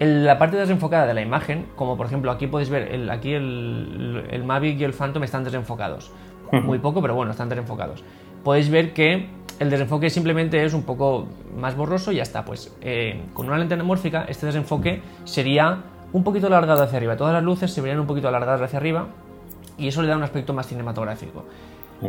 en 0.00 0.24
la 0.24 0.38
parte 0.38 0.56
desenfocada 0.56 1.06
de 1.06 1.14
la 1.14 1.20
imagen, 1.20 1.66
como 1.76 1.96
por 1.96 2.06
ejemplo 2.06 2.30
aquí 2.32 2.46
podéis 2.48 2.70
ver, 2.70 2.90
el- 2.92 3.10
aquí 3.10 3.34
el, 3.34 4.26
el 4.30 4.42
Mavic 4.44 4.80
y 4.80 4.84
el 4.84 4.92
Phantom 4.92 5.22
están 5.22 5.44
desenfocados. 5.44 6.10
Muy 6.50 6.78
poco, 6.80 7.00
pero 7.00 7.14
bueno, 7.14 7.30
están 7.30 7.48
desenfocados. 7.48 8.02
Podéis 8.44 8.68
ver 8.70 8.92
que 8.92 9.28
el 9.58 9.70
desenfoque 9.70 10.10
simplemente 10.10 10.62
es 10.64 10.74
un 10.74 10.82
poco 10.82 11.28
más 11.56 11.76
borroso 11.76 12.12
y 12.12 12.16
ya 12.16 12.22
está. 12.24 12.44
Pues 12.44 12.76
eh, 12.82 13.22
con 13.32 13.46
una 13.46 13.56
lente 13.58 13.72
anamórfica, 13.74 14.24
este 14.28 14.46
desenfoque 14.46 15.00
sería 15.24 15.78
un 16.12 16.24
poquito 16.24 16.48
alargado 16.48 16.82
hacia 16.82 16.98
arriba. 16.98 17.16
Todas 17.16 17.32
las 17.32 17.42
luces 17.42 17.72
se 17.72 17.80
verían 17.80 18.00
un 18.00 18.06
poquito 18.06 18.28
alargadas 18.28 18.60
hacia 18.60 18.78
arriba 18.78 19.06
y 19.78 19.88
eso 19.88 20.02
le 20.02 20.08
da 20.08 20.16
un 20.16 20.22
aspecto 20.22 20.52
más 20.52 20.66
cinematográfico. 20.66 21.44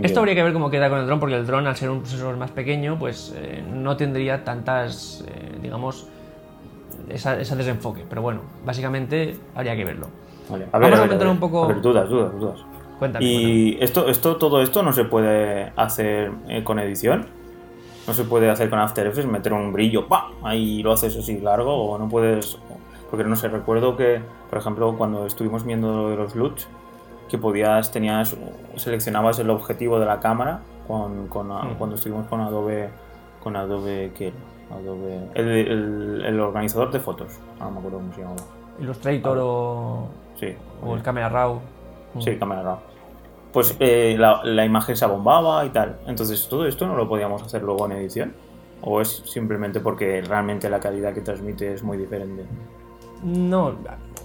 Esto 0.02 0.20
habría 0.22 0.34
que 0.34 0.42
ver 0.42 0.54
cómo 0.54 0.72
queda 0.72 0.90
con 0.90 0.98
el 1.00 1.06
dron, 1.06 1.20
porque 1.20 1.36
el 1.36 1.46
dron, 1.46 1.68
al 1.68 1.76
ser 1.76 1.92
un 1.92 2.04
sensor 2.06 2.36
más 2.36 2.50
pequeño, 2.50 2.98
pues 2.98 3.32
eh, 3.38 3.64
no 3.72 3.96
tendría 3.96 4.44
tantas, 4.44 5.24
eh, 5.28 5.58
digamos, 5.62 6.08
esa- 7.10 7.40
ese 7.40 7.56
desenfoque. 7.56 8.04
Pero 8.10 8.22
bueno, 8.24 8.42
básicamente 8.66 9.38
habría 9.54 9.76
que 9.76 9.86
verlo. 9.86 10.08
Vale. 10.50 10.66
Vamos 10.72 11.00
a 11.00 11.02
comentar 11.04 11.28
un 11.28 11.40
poco- 11.40 11.66
A 11.66 11.68
ver, 11.68 11.82
dudas, 11.82 12.10
dudas, 12.10 12.34
dudas. 12.34 12.60
Cuéntame. 13.00 13.26
cuéntame. 13.26 13.26
Y 13.54 13.78
esto, 13.82 14.08
esto, 14.08 14.38
todo 14.38 14.62
esto 14.62 14.82
no 14.82 14.94
se 14.94 15.06
puede 15.06 15.72
hacer 15.76 16.32
eh, 16.48 16.64
con 16.64 16.80
edición. 16.80 17.28
No 18.08 18.14
se 18.14 18.24
puede 18.24 18.50
hacer 18.50 18.70
con 18.72 18.80
After 18.80 19.06
Effects, 19.08 19.28
meter 19.30 19.54
un 19.54 19.72
brillo, 19.72 20.08
¡pa! 20.08 20.32
Ahí 20.44 20.82
lo 20.84 20.92
haces 20.92 21.16
así 21.16 21.40
largo, 21.40 21.74
o 21.92 21.98
no 21.98 22.10
puedes. 22.10 22.58
Porque 23.10 23.24
no 23.26 23.36
sé, 23.36 23.48
recuerdo 23.48 23.96
que, 23.96 24.22
por 24.50 24.58
ejemplo, 24.60 24.96
cuando 24.98 25.26
estuvimos 25.28 25.64
viendo 25.66 25.94
lo 25.96 26.10
de 26.10 26.16
los 26.18 26.36
LUTs, 26.36 26.68
que 27.34 27.40
podías, 27.40 27.92
tenías, 27.92 28.38
seleccionabas 28.76 29.40
el 29.40 29.50
objetivo 29.50 30.00
de 30.00 30.06
la 30.06 30.20
cámara 30.20 30.60
con, 30.88 31.28
con- 31.30 31.48
Mm. 31.48 31.78
cuando 31.80 31.96
estuvimos 31.96 32.28
con 32.28 32.42
Adobe, 32.42 32.90
con 33.42 33.56
Adobe, 33.56 34.12
¿qué 34.16 34.28
era? 34.28 34.38
Adobe, 34.78 35.30
el, 35.34 35.48
el- 35.48 36.26
el 36.28 36.40
organizador 36.40 36.92
de 36.92 37.00
fotos, 37.00 37.40
ah, 37.60 37.64
no 37.66 37.72
me 37.72 37.78
acuerdo 37.80 37.98
cómo 37.98 38.14
se 38.14 38.22
llamaba. 38.22 38.38
Illustrator 38.80 39.38
o, 39.42 40.08
Sí, 40.40 40.56
o 40.86 40.94
el 40.94 41.02
Camera 41.02 41.28
Raw. 41.28 41.60
Sí, 42.20 42.38
cámara 42.38 42.62
raw. 42.62 42.78
Pues 43.52 43.76
eh, 43.80 44.16
la, 44.20 44.42
la 44.44 44.64
imagen 44.64 44.96
se 44.96 45.04
abombaba 45.06 45.66
y 45.66 45.70
tal. 45.70 45.98
Entonces, 46.06 46.48
¿todo 46.48 46.68
esto 46.68 46.86
no 46.86 46.96
lo 46.96 47.10
podíamos 47.10 47.42
hacer 47.42 47.64
luego 47.64 47.88
en 47.88 47.94
edición? 47.94 48.34
¿O 48.84 49.02
es 49.02 49.24
simplemente 49.26 49.80
porque 49.80 50.22
realmente 50.22 50.70
la 50.70 50.80
calidad 50.80 51.14
que 51.16 51.22
transmite 51.22 51.74
es 51.74 51.82
muy 51.82 51.98
diferente? 51.98 52.46
No, 53.22 53.76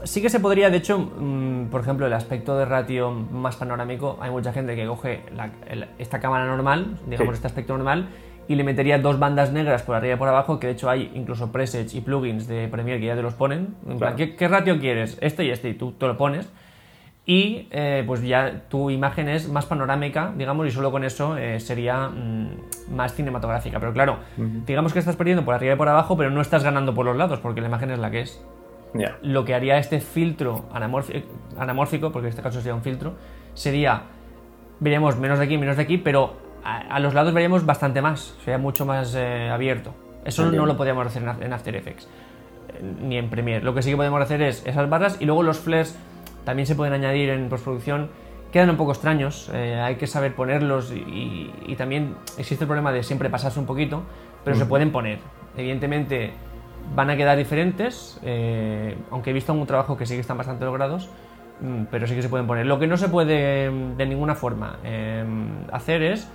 sí 0.05 0.23
que 0.23 0.29
se 0.31 0.41
podría, 0.41 0.71
de 0.71 0.79
hecho, 0.79 0.99
mm, 0.99 1.67
por 1.71 1.81
ejemplo, 1.83 2.07
el 2.07 2.13
aspecto 2.13 2.57
de 2.57 2.65
ratio 2.65 3.11
más 3.11 3.57
panorámico, 3.57 4.19
hay 4.21 4.31
mucha 4.31 4.53
gente 4.53 4.75
que 4.75 4.87
coge 4.87 5.23
la- 5.37 5.51
el- 5.69 5.87
esta 5.99 6.21
cámara 6.21 6.47
normal, 6.47 6.97
digamos 7.07 7.35
Sí. 7.35 7.39
este 7.39 7.47
aspecto 7.49 7.75
normal, 7.75 8.09
y 8.49 8.55
le 8.55 8.65
metería 8.65 8.99
dos 8.99 9.19
bandas 9.19 9.53
negras 9.53 9.83
por 9.83 9.95
arriba 9.95 10.15
y 10.15 10.17
por 10.17 10.29
abajo, 10.29 10.59
que 10.59 10.69
de 10.69 10.73
hecho 10.73 10.89
hay 10.89 11.13
incluso 11.15 11.53
presets 11.53 11.95
y 11.95 12.01
plugins 12.01 12.49
de 12.49 12.67
Premiere 12.69 12.99
que 12.99 13.07
ya 13.07 13.15
te 13.15 13.23
los 13.23 13.35
ponen. 13.35 13.75
En 13.83 13.99
plan, 13.99 13.99
Claro. 13.99 14.17
¿qué, 14.17 14.37
qué 14.37 14.49
ratio 14.49 14.79
quieres? 14.81 15.19
Este 15.21 15.45
y 15.45 15.51
este, 15.51 15.69
y 15.69 15.75
tú 15.75 15.93
te 15.93 16.07
lo 16.07 16.17
pones. 16.17 16.51
Y 17.27 17.69
eh, 17.71 18.05
pues 18.07 18.23
ya 18.23 18.63
tu 18.71 18.89
imagen 18.89 19.29
es 19.29 19.51
más 19.51 19.67
panorámica, 19.67 20.33
digamos, 20.35 20.67
y 20.67 20.71
solo 20.71 20.91
con 20.91 21.05
eso 21.05 21.37
eh, 21.37 21.61
sería 21.61 22.09
mm, 22.09 22.95
más 22.97 23.13
cinematográfica. 23.15 23.79
Pero 23.81 23.93
claro, 23.93 24.17
digamos 24.67 24.95
que 24.95 24.99
estás 24.99 25.15
perdiendo 25.17 25.45
por 25.45 25.55
arriba 25.55 25.75
y 25.75 25.77
por 25.77 25.89
abajo, 25.91 26.17
pero 26.17 26.31
no 26.31 26.41
estás 26.41 26.65
ganando 26.65 26.95
por 26.95 27.05
los 27.05 27.19
lados, 27.19 27.39
porque 27.41 27.61
la 27.61 27.67
imagen 27.69 27.91
es 27.91 27.99
la 27.99 28.11
que 28.11 28.23
es 28.23 28.43
Lo 29.23 29.45
que 29.45 29.55
haría 29.55 29.79
este 29.79 30.01
filtro 30.01 30.65
anamórfico, 31.57 32.11
porque 32.13 32.27
en 32.27 32.31
este 32.31 32.43
caso 32.43 32.59
sería 32.61 32.75
un 32.75 32.83
filtro, 32.83 33.15
sería, 33.55 34.03
veríamos 34.81 35.17
menos 35.19 35.39
de 35.39 35.45
aquí, 35.45 35.59
menos 35.59 35.77
de 35.77 35.83
aquí, 35.83 35.99
pero 35.99 36.37
a, 36.65 36.79
a 36.79 37.01
los 37.01 37.15
lados 37.15 37.33
veríamos 37.35 37.67
bastante 37.67 38.01
más, 38.01 38.35
sería 38.45 38.59
mucho 38.59 38.87
más 38.87 39.15
eh, 39.15 39.51
abierto. 39.51 39.95
Eso 40.25 40.43
no 40.57 40.67
lo 40.67 40.77
podríamos 40.77 41.07
hacer 41.07 41.23
en 41.23 41.29
Af- 41.29 41.43
en 41.43 41.53
After 41.53 41.77
Effects, 41.77 42.09
eh, 42.69 42.83
ni 43.03 43.17
en 43.19 43.31
Premiere. 43.31 43.65
Lo 43.65 43.75
que 43.75 43.83
sí 43.83 43.91
que 43.91 43.97
podemos 43.97 44.21
hacer 44.21 44.43
es 44.43 44.65
esas 44.67 44.89
barras 44.89 45.17
y 45.21 45.27
luego 45.27 45.43
los 45.43 45.59
flares 45.59 45.99
también 46.45 46.67
se 46.67 46.75
pueden 46.75 46.95
añadir 46.95 47.31
en 47.31 47.49
postproducción. 47.49 48.09
Quedan 48.53 48.71
un 48.71 48.77
poco 48.79 48.93
extraños, 48.93 49.51
eh, 49.53 49.79
hay 49.79 49.97
que 49.97 50.07
saber 50.07 50.35
ponerlos 50.35 50.91
y, 50.91 51.53
y 51.67 51.77
también 51.77 52.15
existe 52.39 52.65
el 52.65 52.69
problema 52.69 52.93
de 52.93 53.03
siempre 53.03 53.29
pasarse 53.29 53.61
un 53.61 53.67
poquito, 53.67 54.03
pero 54.43 54.57
se 54.57 54.65
pueden 54.65 54.91
poner. 54.91 55.19
Evidentemente 55.55 56.33
van 56.95 57.11
a 57.11 57.17
quedar 57.17 57.37
diferentes, 57.37 58.19
eh, 58.23 58.97
aunque 59.11 59.31
he 59.31 59.33
visto 59.33 59.53
un 59.53 59.67
trabajo 59.67 59.97
que 59.97 60.07
sí 60.07 60.15
que 60.15 60.21
están 60.21 60.37
bastante 60.39 60.65
logrados, 60.65 61.09
mm, 61.61 61.85
pero 61.91 62.07
sí 62.07 62.15
que 62.15 62.23
se 62.23 62.29
pueden 62.29 62.47
poner. 62.47 62.67
Lo 62.67 62.79
que 62.79 62.87
no 62.87 62.97
se 62.97 63.09
puede 63.09 63.71
mm, 63.71 63.97
de 63.97 64.07
ninguna 64.07 64.35
forma 64.35 64.79
eh, 64.85 65.25
hacer 65.73 66.03
es 66.03 66.29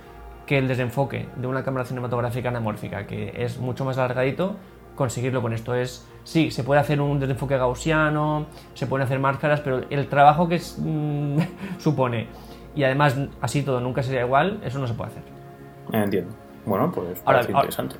que 0.46 0.58
el 0.58 0.68
desenfoque 0.68 1.28
de 1.36 1.46
una 1.46 1.64
cámara 1.64 1.84
cinematográfica 1.86 2.50
anamórfica, 2.50 3.06
que 3.06 3.32
es 3.36 3.58
mucho 3.58 3.84
más 3.84 3.96
alargadito, 3.98 4.56
conseguirlo 4.94 5.42
con 5.42 5.52
esto 5.52 5.74
es, 5.74 6.06
sí, 6.22 6.50
se 6.50 6.62
puede 6.62 6.80
hacer 6.80 7.00
un 7.00 7.18
desenfoque 7.18 7.56
gaussiano, 7.56 8.46
se 8.74 8.86
pueden 8.86 9.04
hacer 9.06 9.18
máscaras, 9.18 9.60
pero 9.60 9.80
el 9.90 10.06
trabajo 10.08 10.48
que 10.48 10.56
es, 10.56 10.78
mm, 10.78 11.38
supone, 11.78 12.28
y 12.76 12.84
además 12.84 13.16
así 13.40 13.62
todo 13.62 13.80
nunca 13.80 14.02
sería 14.02 14.20
igual, 14.22 14.60
eso 14.64 14.78
no 14.78 14.86
se 14.86 14.94
puede 14.94 15.10
hacer. 15.10 15.22
Entiendo. 15.92 16.32
Bueno, 16.66 16.90
pues 16.92 17.20
Ahora- 17.24 17.38
parece 17.40 17.52
ahora- 17.52 17.64
interesante. 17.64 17.96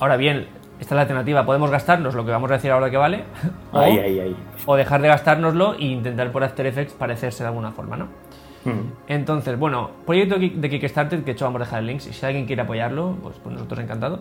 Ahora 0.00 0.16
bien, 0.16 0.46
esta 0.80 0.94
es 0.94 0.96
la 0.96 1.02
alternativa, 1.02 1.44
podemos 1.44 1.70
gastarnos 1.70 2.14
lo 2.14 2.24
que 2.24 2.30
vamos 2.30 2.50
a 2.50 2.54
decir 2.54 2.70
ahora 2.70 2.90
que 2.90 2.96
vale, 2.96 3.24
o, 3.72 3.78
Ahí, 3.78 3.98
ahí, 3.98 4.20
ahí. 4.20 4.36
o 4.66 4.76
dejar 4.76 5.02
de 5.02 5.08
gastárnoslo 5.08 5.74
e 5.74 5.86
intentar 5.86 6.30
por 6.30 6.44
After 6.44 6.66
Effects 6.66 6.94
parecerse 6.94 7.42
de 7.42 7.48
alguna 7.48 7.72
forma, 7.72 7.96
¿no? 7.96 8.06
Mm. 8.64 8.92
Entonces, 9.08 9.58
bueno, 9.58 9.90
proyecto 10.06 10.36
de 10.38 10.70
Kickstarter, 10.70 11.22
que 11.22 11.32
hecho 11.32 11.44
vamos 11.44 11.60
a 11.62 11.64
dejar 11.64 11.80
el 11.80 11.86
link, 11.86 12.00
si 12.00 12.26
alguien 12.26 12.46
quiere 12.46 12.62
apoyarlo, 12.62 13.16
pues, 13.22 13.36
pues 13.42 13.54
nosotros 13.54 13.80
encantado. 13.80 14.20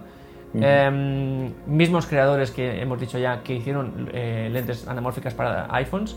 Em, 0.54 1.52
mismos 1.68 2.08
creadores 2.08 2.52
que 2.52 2.82
hemos 2.82 3.00
dicho 3.00 3.20
ya 3.20 3.44
que 3.44 3.56
hicieron 3.56 4.10
eh, 4.14 4.50
lentes 4.52 4.88
anamórficas 4.88 5.34
para 5.34 5.68
iPhones. 5.76 6.16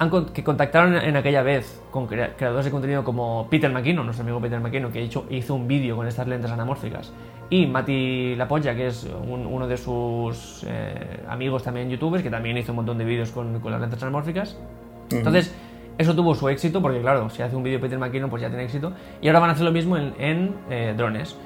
Han 0.00 0.10
con- 0.10 0.26
que 0.26 0.44
contactaron 0.44 0.94
en 0.96 1.16
aquella 1.16 1.42
vez 1.42 1.80
con 1.90 2.06
crea- 2.06 2.34
creadores 2.36 2.64
de 2.66 2.70
contenido 2.70 3.02
como 3.04 3.48
Peter 3.50 3.70
McKinnon, 3.72 4.04
nuestro 4.04 4.22
amigo 4.22 4.40
Peter 4.40 4.60
McKinnon, 4.60 4.92
que 4.92 5.02
hizo, 5.02 5.24
hizo 5.30 5.54
un 5.54 5.66
vídeo 5.66 5.96
con 5.96 6.06
estas 6.06 6.26
lentes 6.28 6.50
anamórficas, 6.50 7.12
y 7.50 7.66
Mati 7.66 8.34
Lapolla, 8.36 8.74
que 8.74 8.86
es 8.88 9.04
un- 9.26 9.46
uno 9.46 9.66
de 9.66 9.76
sus 9.76 10.64
eh, 10.68 11.20
amigos 11.28 11.62
también 11.64 11.88
youtubers, 11.90 12.22
que 12.22 12.30
también 12.30 12.56
hizo 12.58 12.72
un 12.72 12.76
montón 12.76 12.98
de 12.98 13.04
vídeos 13.04 13.30
con, 13.32 13.58
con 13.60 13.72
las 13.72 13.80
lentes 13.80 14.00
anamórficas. 14.02 14.56
Entonces, 15.10 15.54
eso 15.96 16.14
tuvo 16.14 16.34
su 16.34 16.48
éxito, 16.48 16.80
porque 16.80 17.00
claro, 17.00 17.28
si 17.30 17.42
hace 17.42 17.56
un 17.56 17.62
vídeo 17.64 17.80
Peter 17.80 17.98
McKinnon, 17.98 18.30
pues 18.30 18.42
ya 18.42 18.48
tiene 18.48 18.64
éxito. 18.64 18.92
Y 19.20 19.26
ahora 19.28 19.40
van 19.40 19.50
a 19.50 19.52
hacer 19.54 19.64
lo 19.64 19.72
mismo 19.72 19.96
en, 19.96 20.14
en, 20.18 20.54
eh, 20.70 20.94
drones. 20.96 21.36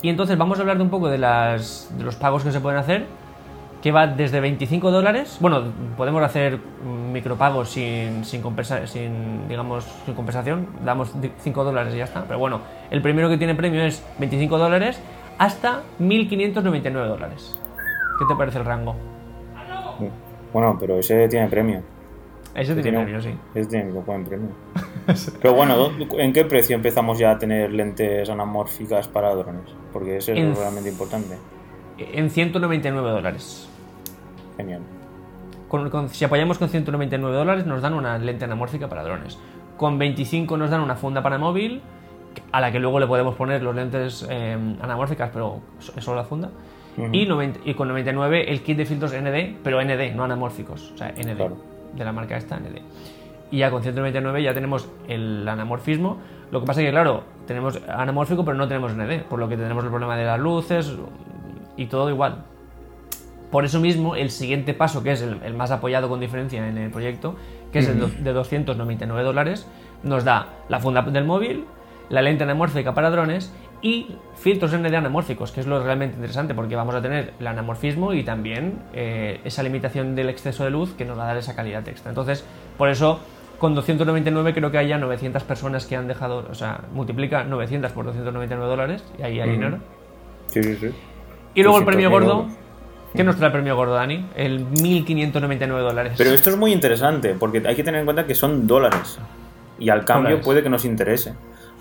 Y 0.00 0.08
entonces 0.08 0.38
vamos 0.38 0.58
a 0.58 0.62
hablar 0.62 0.76
de 0.78 0.84
un 0.84 0.90
poco 0.90 1.08
de, 1.08 1.18
las, 1.18 1.92
de 1.98 2.04
los 2.04 2.14
pagos 2.16 2.44
que 2.44 2.52
se 2.52 2.60
pueden 2.60 2.78
hacer, 2.78 3.04
que 3.82 3.92
va 3.92 4.06
desde 4.08 4.40
25 4.40 4.90
dólares. 4.90 5.38
Bueno, 5.40 5.62
podemos 5.96 6.22
hacer 6.22 6.58
micropagos 7.12 7.70
sin, 7.70 8.24
sin, 8.24 8.42
compensa- 8.42 8.86
sin, 8.86 9.46
digamos, 9.48 9.84
sin 10.04 10.14
compensación. 10.14 10.66
Damos 10.84 11.12
5 11.40 11.64
dólares 11.64 11.94
y 11.94 11.98
ya 11.98 12.04
está. 12.04 12.24
Pero 12.24 12.38
bueno, 12.38 12.60
el 12.90 13.00
primero 13.02 13.28
que 13.28 13.38
tiene 13.38 13.54
premio 13.54 13.82
es 13.84 14.04
25 14.18 14.58
dólares 14.58 15.00
hasta 15.38 15.82
1.599 16.00 16.92
dólares. 17.06 17.56
¿Qué 18.18 18.24
te 18.28 18.34
parece 18.36 18.58
el 18.58 18.64
rango? 18.64 18.96
Bueno, 20.52 20.76
pero 20.80 20.98
ese 20.98 21.28
tiene 21.28 21.46
premio. 21.48 21.82
Ese 22.54 22.74
tiene 22.74 22.82
Tiene- 22.82 22.98
premio, 23.04 23.20
sí. 23.22 23.30
Ese 23.54 23.68
tiene 23.68 23.92
buen 23.92 24.24
premio. 24.24 24.48
Pero 25.40 25.54
bueno, 25.54 25.76
¿dó- 25.76 26.18
¿en 26.18 26.32
qué 26.32 26.44
precio 26.44 26.74
empezamos 26.74 27.18
ya 27.18 27.32
a 27.32 27.38
tener 27.38 27.70
lentes 27.72 28.28
anamórficas 28.28 29.06
para 29.06 29.32
drones? 29.34 29.70
Porque 29.92 30.16
eso 30.16 30.32
es 30.32 30.38
En- 30.38 30.56
realmente 30.56 30.88
importante. 30.90 31.36
En 31.98 32.30
199 32.30 33.10
dólares. 33.10 33.68
Genial. 34.56 34.82
Con- 35.68 35.90
con- 35.90 36.08
si 36.08 36.24
apoyamos 36.24 36.58
con 36.58 36.68
199 36.68 37.36
dólares 37.36 37.66
nos 37.66 37.82
dan 37.82 37.94
una 37.94 38.18
lente 38.18 38.44
anamórfica 38.44 38.88
para 38.88 39.02
drones. 39.02 39.38
Con 39.76 39.98
25 39.98 40.56
nos 40.56 40.70
dan 40.70 40.80
una 40.80 40.96
funda 40.96 41.22
para 41.22 41.38
móvil, 41.38 41.82
a 42.52 42.60
la 42.60 42.72
que 42.72 42.78
luego 42.78 42.98
le 43.00 43.06
podemos 43.06 43.34
poner 43.36 43.62
los 43.62 43.74
lentes 43.74 44.26
eh, 44.30 44.56
anamórficas, 44.80 45.30
pero 45.32 45.60
es 45.96 46.04
solo 46.04 46.16
la 46.16 46.24
funda. 46.24 46.50
Y, 47.12 47.26
90 47.26 47.60
y 47.64 47.74
con 47.74 47.86
99 47.86 48.50
el 48.50 48.60
kit 48.62 48.76
de 48.76 48.84
filtros 48.84 49.12
ND, 49.12 49.58
pero 49.62 49.80
ND, 49.80 50.14
no 50.16 50.24
anamórficos. 50.24 50.90
O 50.94 50.96
sea, 50.98 51.12
ND, 51.12 51.36
Claro. 51.36 51.56
de 51.94 52.04
la 52.04 52.12
marca 52.12 52.36
esta, 52.36 52.56
ND. 52.58 52.82
Y 53.52 53.58
ya 53.58 53.70
con 53.70 53.82
199 53.82 54.42
ya 54.42 54.52
tenemos 54.52 54.88
el 55.06 55.46
anamorfismo. 55.48 56.18
Lo 56.50 56.58
que 56.60 56.66
pasa 56.66 56.80
es 56.80 56.86
que, 56.86 56.90
claro, 56.90 57.22
tenemos 57.46 57.78
anamórfico, 57.88 58.44
pero 58.44 58.56
no 58.56 58.66
tenemos 58.66 58.92
ND, 58.96 59.22
por 59.28 59.38
lo 59.38 59.48
que 59.48 59.56
tenemos 59.56 59.84
el 59.84 59.90
problema 59.90 60.16
de 60.16 60.24
las 60.24 60.40
luces 60.40 60.92
y 61.78 61.86
todo 61.86 62.10
igual. 62.10 62.44
Por 63.50 63.64
eso 63.64 63.80
mismo, 63.80 64.14
el 64.14 64.30
siguiente 64.30 64.74
paso, 64.74 65.02
que 65.02 65.12
es 65.12 65.22
el, 65.22 65.40
el 65.42 65.54
más 65.54 65.70
apoyado 65.70 66.10
con 66.10 66.20
diferencia 66.20 66.66
en 66.68 66.76
el 66.76 66.90
proyecto, 66.90 67.34
que 67.72 67.78
es 67.78 67.88
el 67.88 67.98
do- 67.98 68.10
de 68.18 68.32
299 68.34 69.22
dólares, 69.22 69.66
nos 70.02 70.24
da 70.24 70.48
la 70.68 70.80
funda 70.80 71.00
del 71.02 71.24
móvil, 71.24 71.64
la 72.10 72.20
lente 72.20 72.44
anamórfica 72.44 72.92
para 72.94 73.08
drones 73.10 73.50
y 73.80 74.16
filtros 74.34 74.74
ND 74.74 74.94
anamórficos, 74.94 75.50
que 75.52 75.60
es 75.60 75.66
lo 75.66 75.82
realmente 75.82 76.16
interesante, 76.16 76.54
porque 76.54 76.76
vamos 76.76 76.94
a 76.94 77.00
tener 77.00 77.32
el 77.40 77.46
anamorfismo 77.46 78.12
y 78.12 78.22
también 78.22 78.80
eh, 78.92 79.40
esa 79.44 79.62
limitación 79.62 80.14
del 80.14 80.28
exceso 80.28 80.64
de 80.64 80.70
luz 80.70 80.92
que 80.94 81.04
nos 81.06 81.18
va 81.18 81.24
a 81.24 81.26
dar 81.28 81.36
esa 81.38 81.54
calidad 81.56 81.86
extra. 81.88 82.10
Entonces, 82.10 82.44
por 82.76 82.90
eso, 82.90 83.20
con 83.58 83.74
299 83.74 84.52
creo 84.52 84.70
que 84.70 84.76
hay 84.78 84.88
ya 84.88 84.98
900 84.98 85.42
personas 85.44 85.86
que 85.86 85.96
han 85.96 86.06
dejado, 86.06 86.46
o 86.50 86.54
sea, 86.54 86.82
multiplica 86.92 87.44
900 87.44 87.92
por 87.92 88.04
299 88.04 88.68
dólares 88.68 89.04
y 89.18 89.22
ahí 89.22 89.40
hay 89.40 89.48
Ujú. 89.48 89.58
dinero. 89.58 89.78
Sí, 90.48 90.62
sí, 90.62 90.76
sí. 90.76 90.90
Y 91.54 91.62
luego 91.62 91.78
el 91.78 91.84
200.000 91.84 91.86
premio 91.86 92.10
gordo. 92.10 92.46
¿Qué 93.14 93.24
nos 93.24 93.36
trae 93.36 93.46
el 93.48 93.52
premio 93.52 93.74
gordo, 93.74 93.94
Dani? 93.94 94.26
El 94.36 94.64
1599 94.66 95.82
dólares. 95.82 96.12
Pero 96.18 96.30
esto 96.30 96.50
es 96.50 96.56
muy 96.56 96.72
interesante, 96.72 97.34
porque 97.38 97.62
hay 97.66 97.74
que 97.74 97.82
tener 97.82 98.00
en 98.00 98.04
cuenta 98.06 98.26
que 98.26 98.34
son 98.34 98.66
dólares. 98.66 99.18
Y 99.78 99.88
al 99.90 100.04
cambio 100.04 100.30
Dólares. 100.30 100.44
puede 100.44 100.62
que 100.62 100.68
nos 100.68 100.84
interese. 100.84 101.34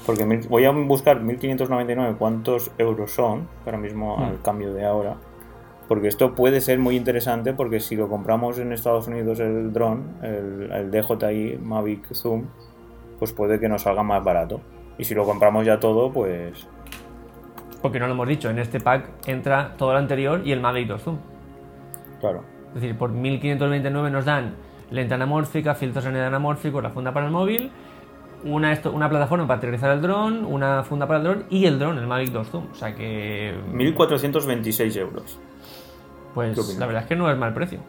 Porque 0.06 0.26
mil- 0.26 0.48
voy 0.48 0.64
a 0.66 0.72
buscar 0.72 1.20
1599 1.22 2.16
cuántos 2.18 2.72
euros 2.78 3.12
son, 3.12 3.48
ahora 3.66 3.78
mismo 3.78 4.18
Mm. 4.18 4.24
al 4.24 4.42
cambio 4.42 4.74
de 4.74 4.86
ahora. 4.86 5.16
Porque 5.90 6.08
esto 6.08 6.34
puede 6.34 6.62
ser 6.62 6.80
muy 6.80 6.96
interesante 6.96 7.54
porque 7.54 7.80
si 7.80 7.96
lo 7.96 8.08
compramos 8.08 8.58
en 8.60 8.72
Estados 8.72 9.08
Unidos 9.08 9.40
el 9.40 9.74
dron, 9.74 10.04
el, 10.22 10.70
el 10.72 10.92
DJI 10.92 11.60
Mavic 11.62 12.14
Zoom, 12.14 12.44
pues 13.20 13.32
puede 13.34 13.60
que 13.60 13.68
nos 13.68 13.82
salga 13.84 14.04
más 14.04 14.24
barato. 14.24 14.62
Y 14.98 15.04
si 15.06 15.14
lo 15.16 15.26
compramos 15.26 15.66
ya 15.66 15.80
todo, 15.80 16.12
pues 16.12 16.68
Porque 17.88 18.00
no 18.00 18.08
lo 18.08 18.14
hemos 18.14 18.28
dicho, 18.28 18.50
en 18.50 18.60
este 18.60 18.80
pack 18.80 19.28
entra 19.28 19.76
todo 19.78 19.94
lo 19.94 20.00
anterior 20.00 20.42
y 20.46 20.52
el 20.52 20.60
Mavic 20.60 20.88
2 20.88 21.02
Zoom. 21.02 21.18
claro. 22.20 22.44
Es 22.76 22.82
decir, 22.82 22.98
por 22.98 23.12
1529 23.12 24.12
nos 24.12 24.26
dan 24.26 24.56
lente 24.92 25.14
anamórfica, 25.14 25.74
filtros 25.74 26.06
ND 26.06 26.18
anamórficos, 26.18 26.84
la 26.84 26.90
funda 26.90 27.14
para 27.14 27.26
el 27.26 27.32
móvil, 27.32 27.72
una, 28.44 28.72
esto- 28.74 28.92
una 28.92 29.10
plataforma 29.10 29.48
para 29.48 29.58
aterrizar 29.60 29.90
el 29.92 30.02
dron, 30.02 30.46
una 30.46 30.84
funda 30.84 31.08
para 31.08 31.20
el 31.20 31.24
dron 31.26 31.44
y 31.50 31.66
el 31.66 31.80
dron, 31.80 31.98
el 31.98 32.06
Mavic 32.08 32.32
2 32.32 32.48
Zoom. 32.50 32.66
O 32.72 32.76
sea 32.76 32.94
que. 32.94 33.56
1426 33.74 34.96
euros. 34.98 35.40
¿Qué 35.40 36.32
Pues 36.34 36.78
la 36.78 36.86
verdad 36.86 37.04
es 37.04 37.08
que 37.08 37.16
no 37.16 37.32
es 37.32 37.38
mal 37.38 37.54
precio. 37.54 37.80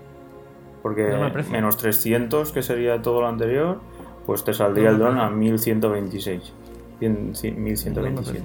Porque 0.82 1.02
No 1.08 1.14
es 1.16 1.20
mal 1.20 1.32
precio. 1.32 1.52
menos 1.52 1.76
300, 1.76 2.52
que 2.52 2.62
sería 2.62 3.02
todo 3.02 3.20
lo 3.20 3.28
anterior, 3.28 3.80
pues 4.26 4.44
te 4.44 4.54
saldría 4.54 4.86
No 4.90 4.90
el 4.92 4.98
dron 5.00 5.18
a 5.18 5.22
precio. 5.28 5.36
1126. 5.38 6.52
Cien- 7.00 7.34
sí, 7.34 7.50
1127. 7.50 8.44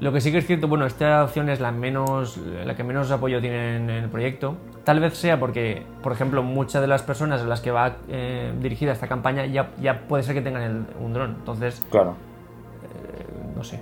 Lo 0.00 0.12
que 0.12 0.20
sí 0.20 0.32
que 0.32 0.38
es 0.38 0.46
cierto, 0.46 0.66
bueno, 0.68 0.86
esta 0.86 1.22
opción 1.24 1.48
es 1.48 1.60
la 1.60 1.70
menos, 1.70 2.36
la 2.36 2.74
que 2.74 2.82
menos 2.84 3.10
apoyo 3.10 3.40
tiene 3.40 3.76
en 3.76 3.90
el 3.90 4.08
proyecto. 4.08 4.56
Tal 4.82 5.00
vez 5.00 5.16
sea 5.16 5.38
porque, 5.38 5.84
por 6.02 6.12
ejemplo, 6.12 6.42
muchas 6.42 6.82
de 6.82 6.88
las 6.88 7.02
personas 7.02 7.40
a 7.42 7.44
las 7.44 7.60
que 7.60 7.70
va 7.70 7.96
eh, 8.08 8.52
dirigida 8.60 8.92
esta 8.92 9.06
campaña 9.06 9.46
ya, 9.46 9.70
ya 9.80 10.00
puede 10.08 10.22
ser 10.24 10.34
que 10.34 10.42
tengan 10.42 10.62
el- 10.62 10.84
un 11.00 11.12
dron. 11.14 11.36
Entonces, 11.38 11.82
Claro. 11.90 12.16
no 13.56 13.62
sé. 13.64 13.80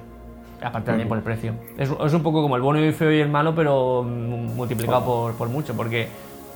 Aparte 0.63 0.87
también 0.87 1.09
por 1.09 1.17
el 1.19 1.25
precio. 1.25 1.55
Es, 1.77 1.91
es 1.91 2.13
un 2.15 2.23
poco 2.23 2.41
como 2.43 2.55
el 2.57 2.63
bueno 2.63 2.79
y 2.79 2.85
el 2.85 2.93
feo 2.95 3.11
y 3.11 3.19
el 3.21 3.29
malo, 3.29 3.53
pero 3.55 4.05
mm, 4.05 4.55
multiplicado 4.55 5.05
por, 5.05 5.35
por 5.35 5.49
mucho, 5.49 5.75
porque 5.75 6.07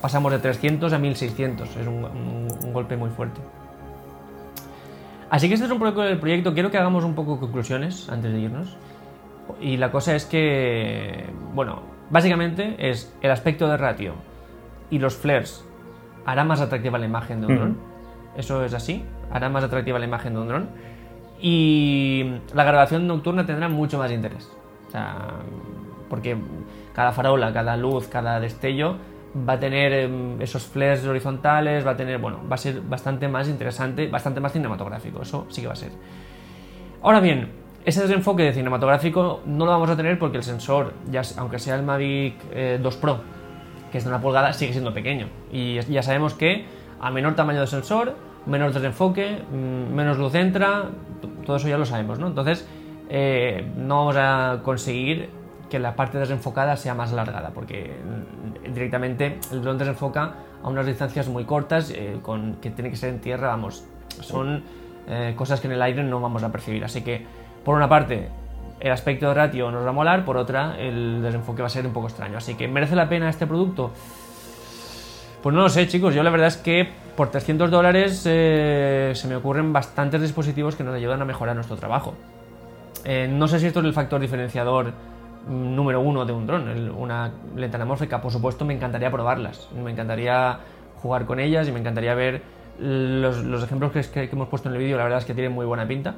pasamos 0.01 0.31
de 0.31 0.39
300 0.39 0.93
a 0.93 0.97
1600. 0.99 1.75
Es 1.75 1.87
un, 1.87 2.05
un- 2.05 2.47
un 2.63 2.73
golpe 2.73 2.95
muy 2.95 3.09
fuerte. 3.09 3.41
Así 5.29 5.49
que 5.49 5.55
este 5.55 5.65
es 5.65 5.71
un 5.71 5.79
poco 5.79 6.03
el 6.03 6.19
proyecto. 6.19 6.53
Quiero 6.53 6.71
que 6.71 6.77
hagamos 6.77 7.03
un 7.03 7.15
poco 7.15 7.37
conclusiones 7.39 8.07
antes 8.09 8.31
de 8.31 8.39
irnos. 8.39 8.77
Y 9.59 9.77
la 9.77 9.91
cosa 9.91 10.15
es 10.15 10.25
que, 10.25 11.25
bueno, 11.53 11.81
básicamente 12.09 12.75
es 12.89 13.13
el 13.21 13.31
aspecto 13.31 13.67
de 13.67 13.77
ratio 13.77 14.13
y 14.89 14.99
los 14.99 15.15
flares 15.15 15.65
hará 16.25 16.43
más 16.43 16.61
atractiva 16.61 16.97
la 16.97 17.05
imagen 17.05 17.41
de 17.41 17.47
un 17.47 17.55
dron. 17.55 17.77
Eso 18.35 18.63
es 18.63 18.73
así, 18.73 19.03
hará 19.31 19.49
más 19.49 19.63
atractiva 19.63 19.99
la 19.99 20.05
imagen 20.05 20.33
de 20.33 20.39
un 20.39 20.47
dron. 20.47 20.69
Y 21.39 22.25
la 22.53 22.63
grabación 22.63 23.07
nocturna 23.07 23.45
tendrá 23.45 23.69
mucho 23.69 23.97
más 23.97 24.11
interés. 24.11 24.51
O 24.87 24.91
sea, 24.91 25.29
porque 26.09 26.37
cada 26.93 27.11
farola, 27.11 27.53
cada 27.53 27.77
luz, 27.77 28.07
cada 28.07 28.39
destello 28.39 28.97
va 29.47 29.53
a 29.53 29.59
tener 29.59 29.93
em, 29.93 30.41
esos 30.41 30.65
flares 30.65 31.05
horizontales, 31.05 31.85
va 31.85 31.91
a 31.91 31.97
tener, 31.97 32.17
bueno, 32.19 32.39
va 32.49 32.55
a 32.55 32.57
ser 32.57 32.81
bastante 32.81 33.27
más 33.27 33.47
interesante, 33.47 34.07
bastante 34.07 34.39
más 34.39 34.51
cinematográfico. 34.51 35.21
Eso 35.21 35.45
sí 35.49 35.61
que 35.61 35.67
va 35.67 35.73
a 35.73 35.77
ser. 35.77 35.91
Ahora 37.01 37.19
bien, 37.19 37.51
ese 37.87 38.01
desenfoque 38.01 38.43
de 38.43 38.51
cinematográfico 38.51 39.41
no 39.45 39.65
lo 39.65 39.71
vamos 39.71 39.89
a 39.89 39.95
tener 39.95 40.19
porque 40.19 40.35
el 40.35 40.43
sensor, 40.43 40.91
aunque 41.37 41.57
sea 41.57 41.75
el 41.75 41.83
Mavic 41.83 42.35
eh, 42.51 42.79
2 42.83 42.97
Pro, 42.97 43.21
que 43.89 43.99
es 43.99 44.03
de 44.03 44.09
una 44.09 44.19
pulgada, 44.19 44.51
sigue 44.51 44.73
siendo 44.73 44.93
pequeño. 44.93 45.29
Y 45.53 45.79
ya 45.79 46.03
sabemos 46.03 46.33
que 46.33 46.65
a 46.99 47.09
menor 47.11 47.35
tamaño 47.35 47.61
de 47.61 47.67
sensor, 47.67 48.13
menor 48.45 48.73
desenfoque, 48.73 49.41
mm, 49.49 49.95
menos 49.95 50.17
luz 50.17 50.35
entra, 50.35 50.89
todo 51.45 51.55
eso 51.55 51.69
ya 51.69 51.77
lo 51.77 51.85
sabemos, 51.85 52.19
¿no? 52.19 52.27
Entonces, 52.27 52.67
eh, 53.09 53.71
no 53.77 53.99
vamos 53.99 54.17
a 54.17 54.59
conseguir 54.63 55.29
que 55.69 55.79
la 55.79 55.95
parte 55.95 56.17
desenfocada 56.17 56.75
sea 56.75 56.93
más 56.93 57.13
alargada, 57.13 57.51
porque 57.51 57.95
mm, 58.65 58.73
directamente 58.73 59.39
el 59.53 59.61
dron 59.61 59.77
desenfoca 59.77 60.33
a 60.61 60.67
unas 60.67 60.85
distancias 60.85 61.29
muy 61.29 61.45
cortas, 61.45 61.89
eh, 61.95 62.19
que 62.61 62.69
tiene 62.69 62.89
que 62.89 62.97
ser 62.97 63.11
en 63.11 63.21
tierra, 63.21 63.47
vamos, 63.47 63.85
son 64.19 64.63
eh, 65.07 65.35
cosas 65.37 65.61
que 65.61 65.67
en 65.67 65.73
el 65.73 65.81
aire 65.81 66.03
no 66.03 66.19
vamos 66.19 66.43
a 66.43 66.51
percibir. 66.51 66.83
Así 66.83 67.01
que, 67.01 67.46
por 67.67 67.75
una 67.75 67.89
parte, 67.89 68.29
el 68.79 68.91
aspecto 68.93 69.27
de 69.27 69.33
ratio 69.33 69.69
nos 69.71 69.83
va 69.85 69.89
a 69.89 69.91
molar, 69.91 70.23
por 70.23 70.37
otra, 70.37 70.79
el 70.79 71.21
desenfoque 71.21 71.61
va 71.61 71.65
a 71.67 71.69
ser 71.69 71.85
un 71.85 71.91
poco 71.91 72.07
extraño. 72.07 72.37
Así 72.37 72.55
que, 72.55 72.65
¿merece 72.69 72.95
la 72.95 73.09
pena 73.09 73.29
este 73.29 73.45
producto? 73.45 73.91
Pues 75.43 75.53
no 75.53 75.61
lo 75.63 75.67
sé, 75.69 75.85
chicos. 75.87 76.15
Yo 76.15 76.23
la 76.23 76.29
verdad 76.29 76.47
es 76.47 76.55
que 76.55 76.89
por 77.17 77.29
300 77.29 77.69
dólares 77.69 78.23
eh, 78.25 79.11
se 79.15 79.27
me 79.27 79.35
ocurren 79.35 79.73
bastantes 79.73 80.21
dispositivos 80.21 80.77
que 80.77 80.85
nos 80.85 80.95
ayudan 80.95 81.21
a 81.21 81.25
mejorar 81.25 81.55
nuestro 81.55 81.75
trabajo. 81.75 82.13
Eh, 83.03 83.27
no 83.29 83.49
sé 83.49 83.59
si 83.59 83.65
esto 83.67 83.81
es 83.81 83.85
el 83.85 83.93
factor 83.93 84.21
diferenciador 84.21 84.93
mm, 85.47 85.75
número 85.75 85.99
uno 85.99 86.25
de 86.25 86.31
un 86.31 86.47
dron, 86.47 86.89
una 86.97 87.31
lente 87.53 87.75
anamórfica. 87.75 88.21
Por 88.21 88.31
supuesto, 88.31 88.63
me 88.63 88.73
encantaría 88.75 89.11
probarlas. 89.11 89.67
Me 89.75 89.91
encantaría 89.91 90.59
jugar 91.01 91.25
con 91.25 91.39
ellas 91.41 91.67
y 91.67 91.73
me 91.73 91.79
encantaría 91.81 92.15
ver 92.15 92.41
los, 92.79 93.43
los 93.43 93.61
ejemplos 93.63 93.91
que- 93.91 94.01
que 94.27 94.29
hemos 94.31 94.47
puesto 94.47 94.69
en 94.69 94.75
el 94.75 94.79
vídeo. 94.81 94.97
La 94.97 95.03
verdad 95.03 95.19
es 95.19 95.25
que 95.25 95.33
tienen 95.33 95.51
muy 95.51 95.65
buena 95.65 95.85
pinta. 95.85 96.15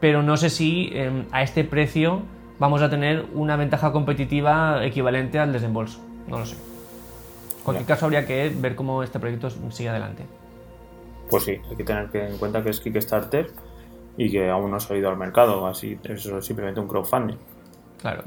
Pero 0.00 0.22
no 0.22 0.36
sé 0.36 0.50
si 0.50 0.90
eh, 0.92 1.26
a 1.30 1.42
este 1.42 1.64
precio 1.64 2.22
vamos 2.58 2.82
a 2.82 2.90
tener 2.90 3.26
una 3.34 3.56
ventaja 3.56 3.92
competitiva 3.92 4.84
equivalente 4.84 5.38
al 5.38 5.52
desembolso. 5.52 6.00
No 6.26 6.38
lo 6.38 6.46
sé. 6.46 6.56
En 6.56 7.64
cualquier 7.64 7.86
caso, 7.86 8.06
habría 8.06 8.26
que 8.26 8.50
ver 8.54 8.74
cómo 8.74 9.02
este 9.02 9.18
proyecto 9.20 9.50
sigue 9.70 9.90
adelante. 9.90 10.24
pues 11.28 11.44
sí, 11.44 11.60
hay 11.68 11.76
que 11.76 11.84
tener 11.84 12.08
en 12.12 12.38
cuenta 12.38 12.62
que 12.62 12.70
es 12.70 12.80
Kickstarter 12.80 13.50
y 14.16 14.30
que 14.30 14.50
aún 14.50 14.70
no 14.70 14.76
ha 14.76 14.80
salido 14.80 15.08
al 15.08 15.16
mercado, 15.16 15.66
así 15.66 15.98
eso 16.04 16.38
es 16.38 16.44
simplemente 16.44 16.80
un 16.80 16.88
crowdfunding. 16.88 17.36
Claro. 17.98 18.24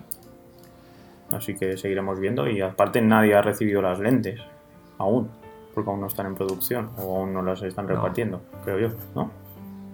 Así 1.32 1.56
que 1.56 1.78
seguiremos 1.78 2.20
viendo 2.20 2.48
y 2.48 2.62
aparte 2.62 3.02
nadie 3.02 3.36
ha 3.36 3.42
recibido 3.42 3.82
las 3.82 4.00
lentes 4.00 4.40
aún, 4.98 5.30
porque 5.74 5.90
aún 5.90 6.02
no 6.02 6.08
están 6.08 6.28
en 6.28 6.36
producción 6.36 6.92
o 6.98 7.18
aún 7.18 7.34
no 7.34 7.42
las 7.42 7.62
están 7.64 7.88
repartiendo, 7.88 8.42
creo 8.64 8.80
yo, 8.80 8.96
¿no? 9.16 9.32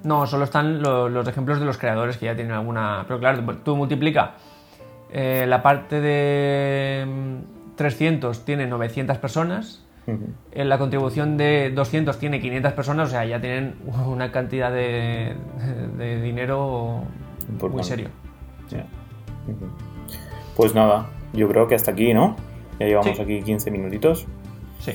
No, 0.03 0.25
solo 0.27 0.45
están 0.45 0.81
lo- 0.81 1.09
los 1.09 1.27
ejemplos 1.27 1.59
de 1.59 1.65
los 1.65 1.77
creadores 1.77 2.17
que 2.17 2.25
ya 2.27 2.35
tienen 2.35 2.53
alguna... 2.53 3.03
Pero 3.07 3.19
claro, 3.19 3.43
tú 3.63 3.75
multiplica 3.75 4.35
eh, 5.11 5.45
la 5.47 5.61
parte 5.61 5.99
de 5.99 7.05
mm, 7.05 7.75
300 7.75 8.45
tiene 8.45 8.65
900 8.67 9.17
personas, 9.17 9.83
en 10.53 10.69
la 10.69 10.79
contribución 10.79 11.37
de 11.37 11.69
200 11.69 12.17
tiene 12.17 12.39
500 12.41 12.73
personas, 12.73 13.09
o 13.09 13.11
sea, 13.11 13.25
ya 13.25 13.39
tienen 13.39 13.75
una 14.07 14.31
cantidad 14.31 14.71
de, 14.71 15.35
de 15.99 16.19
dinero 16.21 17.03
muy 17.61 17.83
serio. 17.83 18.07
Pues 20.55 20.73
nada, 20.75 21.09
yo 21.33 21.47
creo 21.47 21.67
que 21.67 21.75
hasta 21.75 21.91
aquí, 21.91 22.13
¿no? 22.13 22.35
Ya 22.79 22.87
llevamos 22.87 23.15
Sí. 23.17 23.21
aquí 23.21 23.41
15 23.43 23.71
minutitos. 23.71 24.25
Sí. 24.79 24.91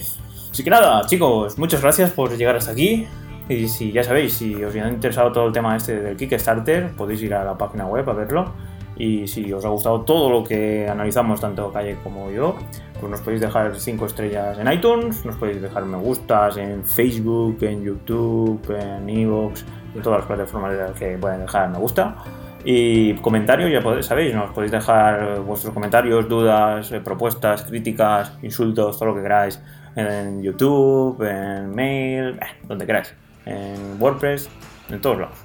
Así 0.51 0.65
que 0.65 0.71
nada, 0.71 1.05
chicos, 1.07 1.59
muchas 1.59 1.81
gracias 1.83 2.11
por 2.11 2.37
llegar 2.37 2.57
hasta 2.57 2.73
aquí. 2.73 3.07
Y 3.49 3.69
si 3.69 3.93
ya 3.93 4.03
sabéis, 4.03 4.35
si 4.35 4.65
os 4.65 4.75
ha 4.75 4.89
interesado 4.89 5.31
todo 5.31 5.47
el 5.47 5.53
tema 5.53 5.77
este 5.77 6.01
del 6.01 6.17
Kickstarter, 6.17 6.93
podéis 6.97 7.23
ir 7.23 7.35
a 7.35 7.45
la 7.45 7.59
página 7.59 7.87
web 7.87 8.09
a 8.09 8.13
verlo. 8.15 8.53
Y 8.97 9.27
si 9.27 9.53
os 9.53 9.65
ha 9.65 9.69
gustado 9.69 10.03
todo 10.03 10.31
lo 10.31 10.45
que 10.45 10.89
analizamos, 10.89 11.41
tanto 11.41 11.73
Calle 11.73 11.97
como 12.03 12.31
yo, 12.31 12.57
pues 13.01 13.11
nos 13.11 13.21
podéis 13.21 13.41
dejar 13.41 13.75
5 13.77 14.07
estrellas 14.07 14.59
en 14.59 14.73
iTunes, 14.73 15.25
nos 15.27 15.37
podéis 15.37 15.61
dejar 15.61 15.85
me 15.85 15.99
gustas 15.99 16.57
en 16.57 16.85
Facebook, 16.85 17.59
en 17.63 17.83
YouTube, 17.83 18.61
en 18.71 19.09
Evox, 19.09 19.65
en 19.95 20.01
todas 20.01 20.21
las 20.21 20.27
plataformas 20.27 20.73
en 20.73 20.79
las 20.79 20.93
que 20.93 21.19
pueden 21.19 21.41
dejar 21.41 21.71
me 21.71 21.79
gusta. 21.79 22.17
Y 22.65 23.15
comentarios, 23.17 23.71
ya 23.71 23.83
podéis, 23.83 24.07
sabéis, 24.07 24.35
nos 24.35 24.53
podéis 24.53 24.73
dejar 24.73 25.41
vuestros 25.41 25.75
comentarios, 25.75 26.27
dudas, 26.29 26.93
eh, 26.93 27.01
propuestas, 27.01 27.65
críticas, 27.65 28.39
insultos, 28.43 28.97
todo 28.99 29.11
lo 29.11 29.15
que 29.17 29.23
queráis 29.23 29.61
en 29.97 30.43
YouTube, 30.43 31.21
en 31.23 31.75
mail, 31.75 32.39
eh, 32.41 32.67
donde 32.67 32.87
queráis, 32.87 33.15
en 33.47 34.01
WordPress, 34.01 34.49
en 34.91 35.01
todos 35.01 35.19
lados. 35.19 35.37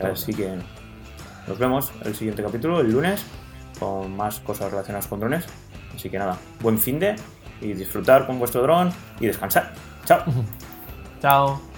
Así 0.00 0.34
que 0.34 0.56
nos 1.46 1.58
vemos 1.58 1.92
el 2.04 2.14
siguiente 2.14 2.42
capítulo, 2.42 2.80
el 2.80 2.90
lunes, 2.90 3.24
con 3.78 4.16
más 4.16 4.40
cosas 4.40 4.70
relacionadas 4.70 5.06
con 5.06 5.20
drones. 5.20 5.44
Así 5.94 6.10
que 6.10 6.18
nada, 6.18 6.38
buen 6.60 6.78
fin 6.78 6.98
de 6.98 7.16
y 7.60 7.72
disfrutar 7.72 8.26
con 8.26 8.38
vuestro 8.38 8.62
dron 8.62 8.92
y 9.20 9.26
descansar. 9.26 9.72
Chao. 10.04 10.22
Chao. 11.22 11.73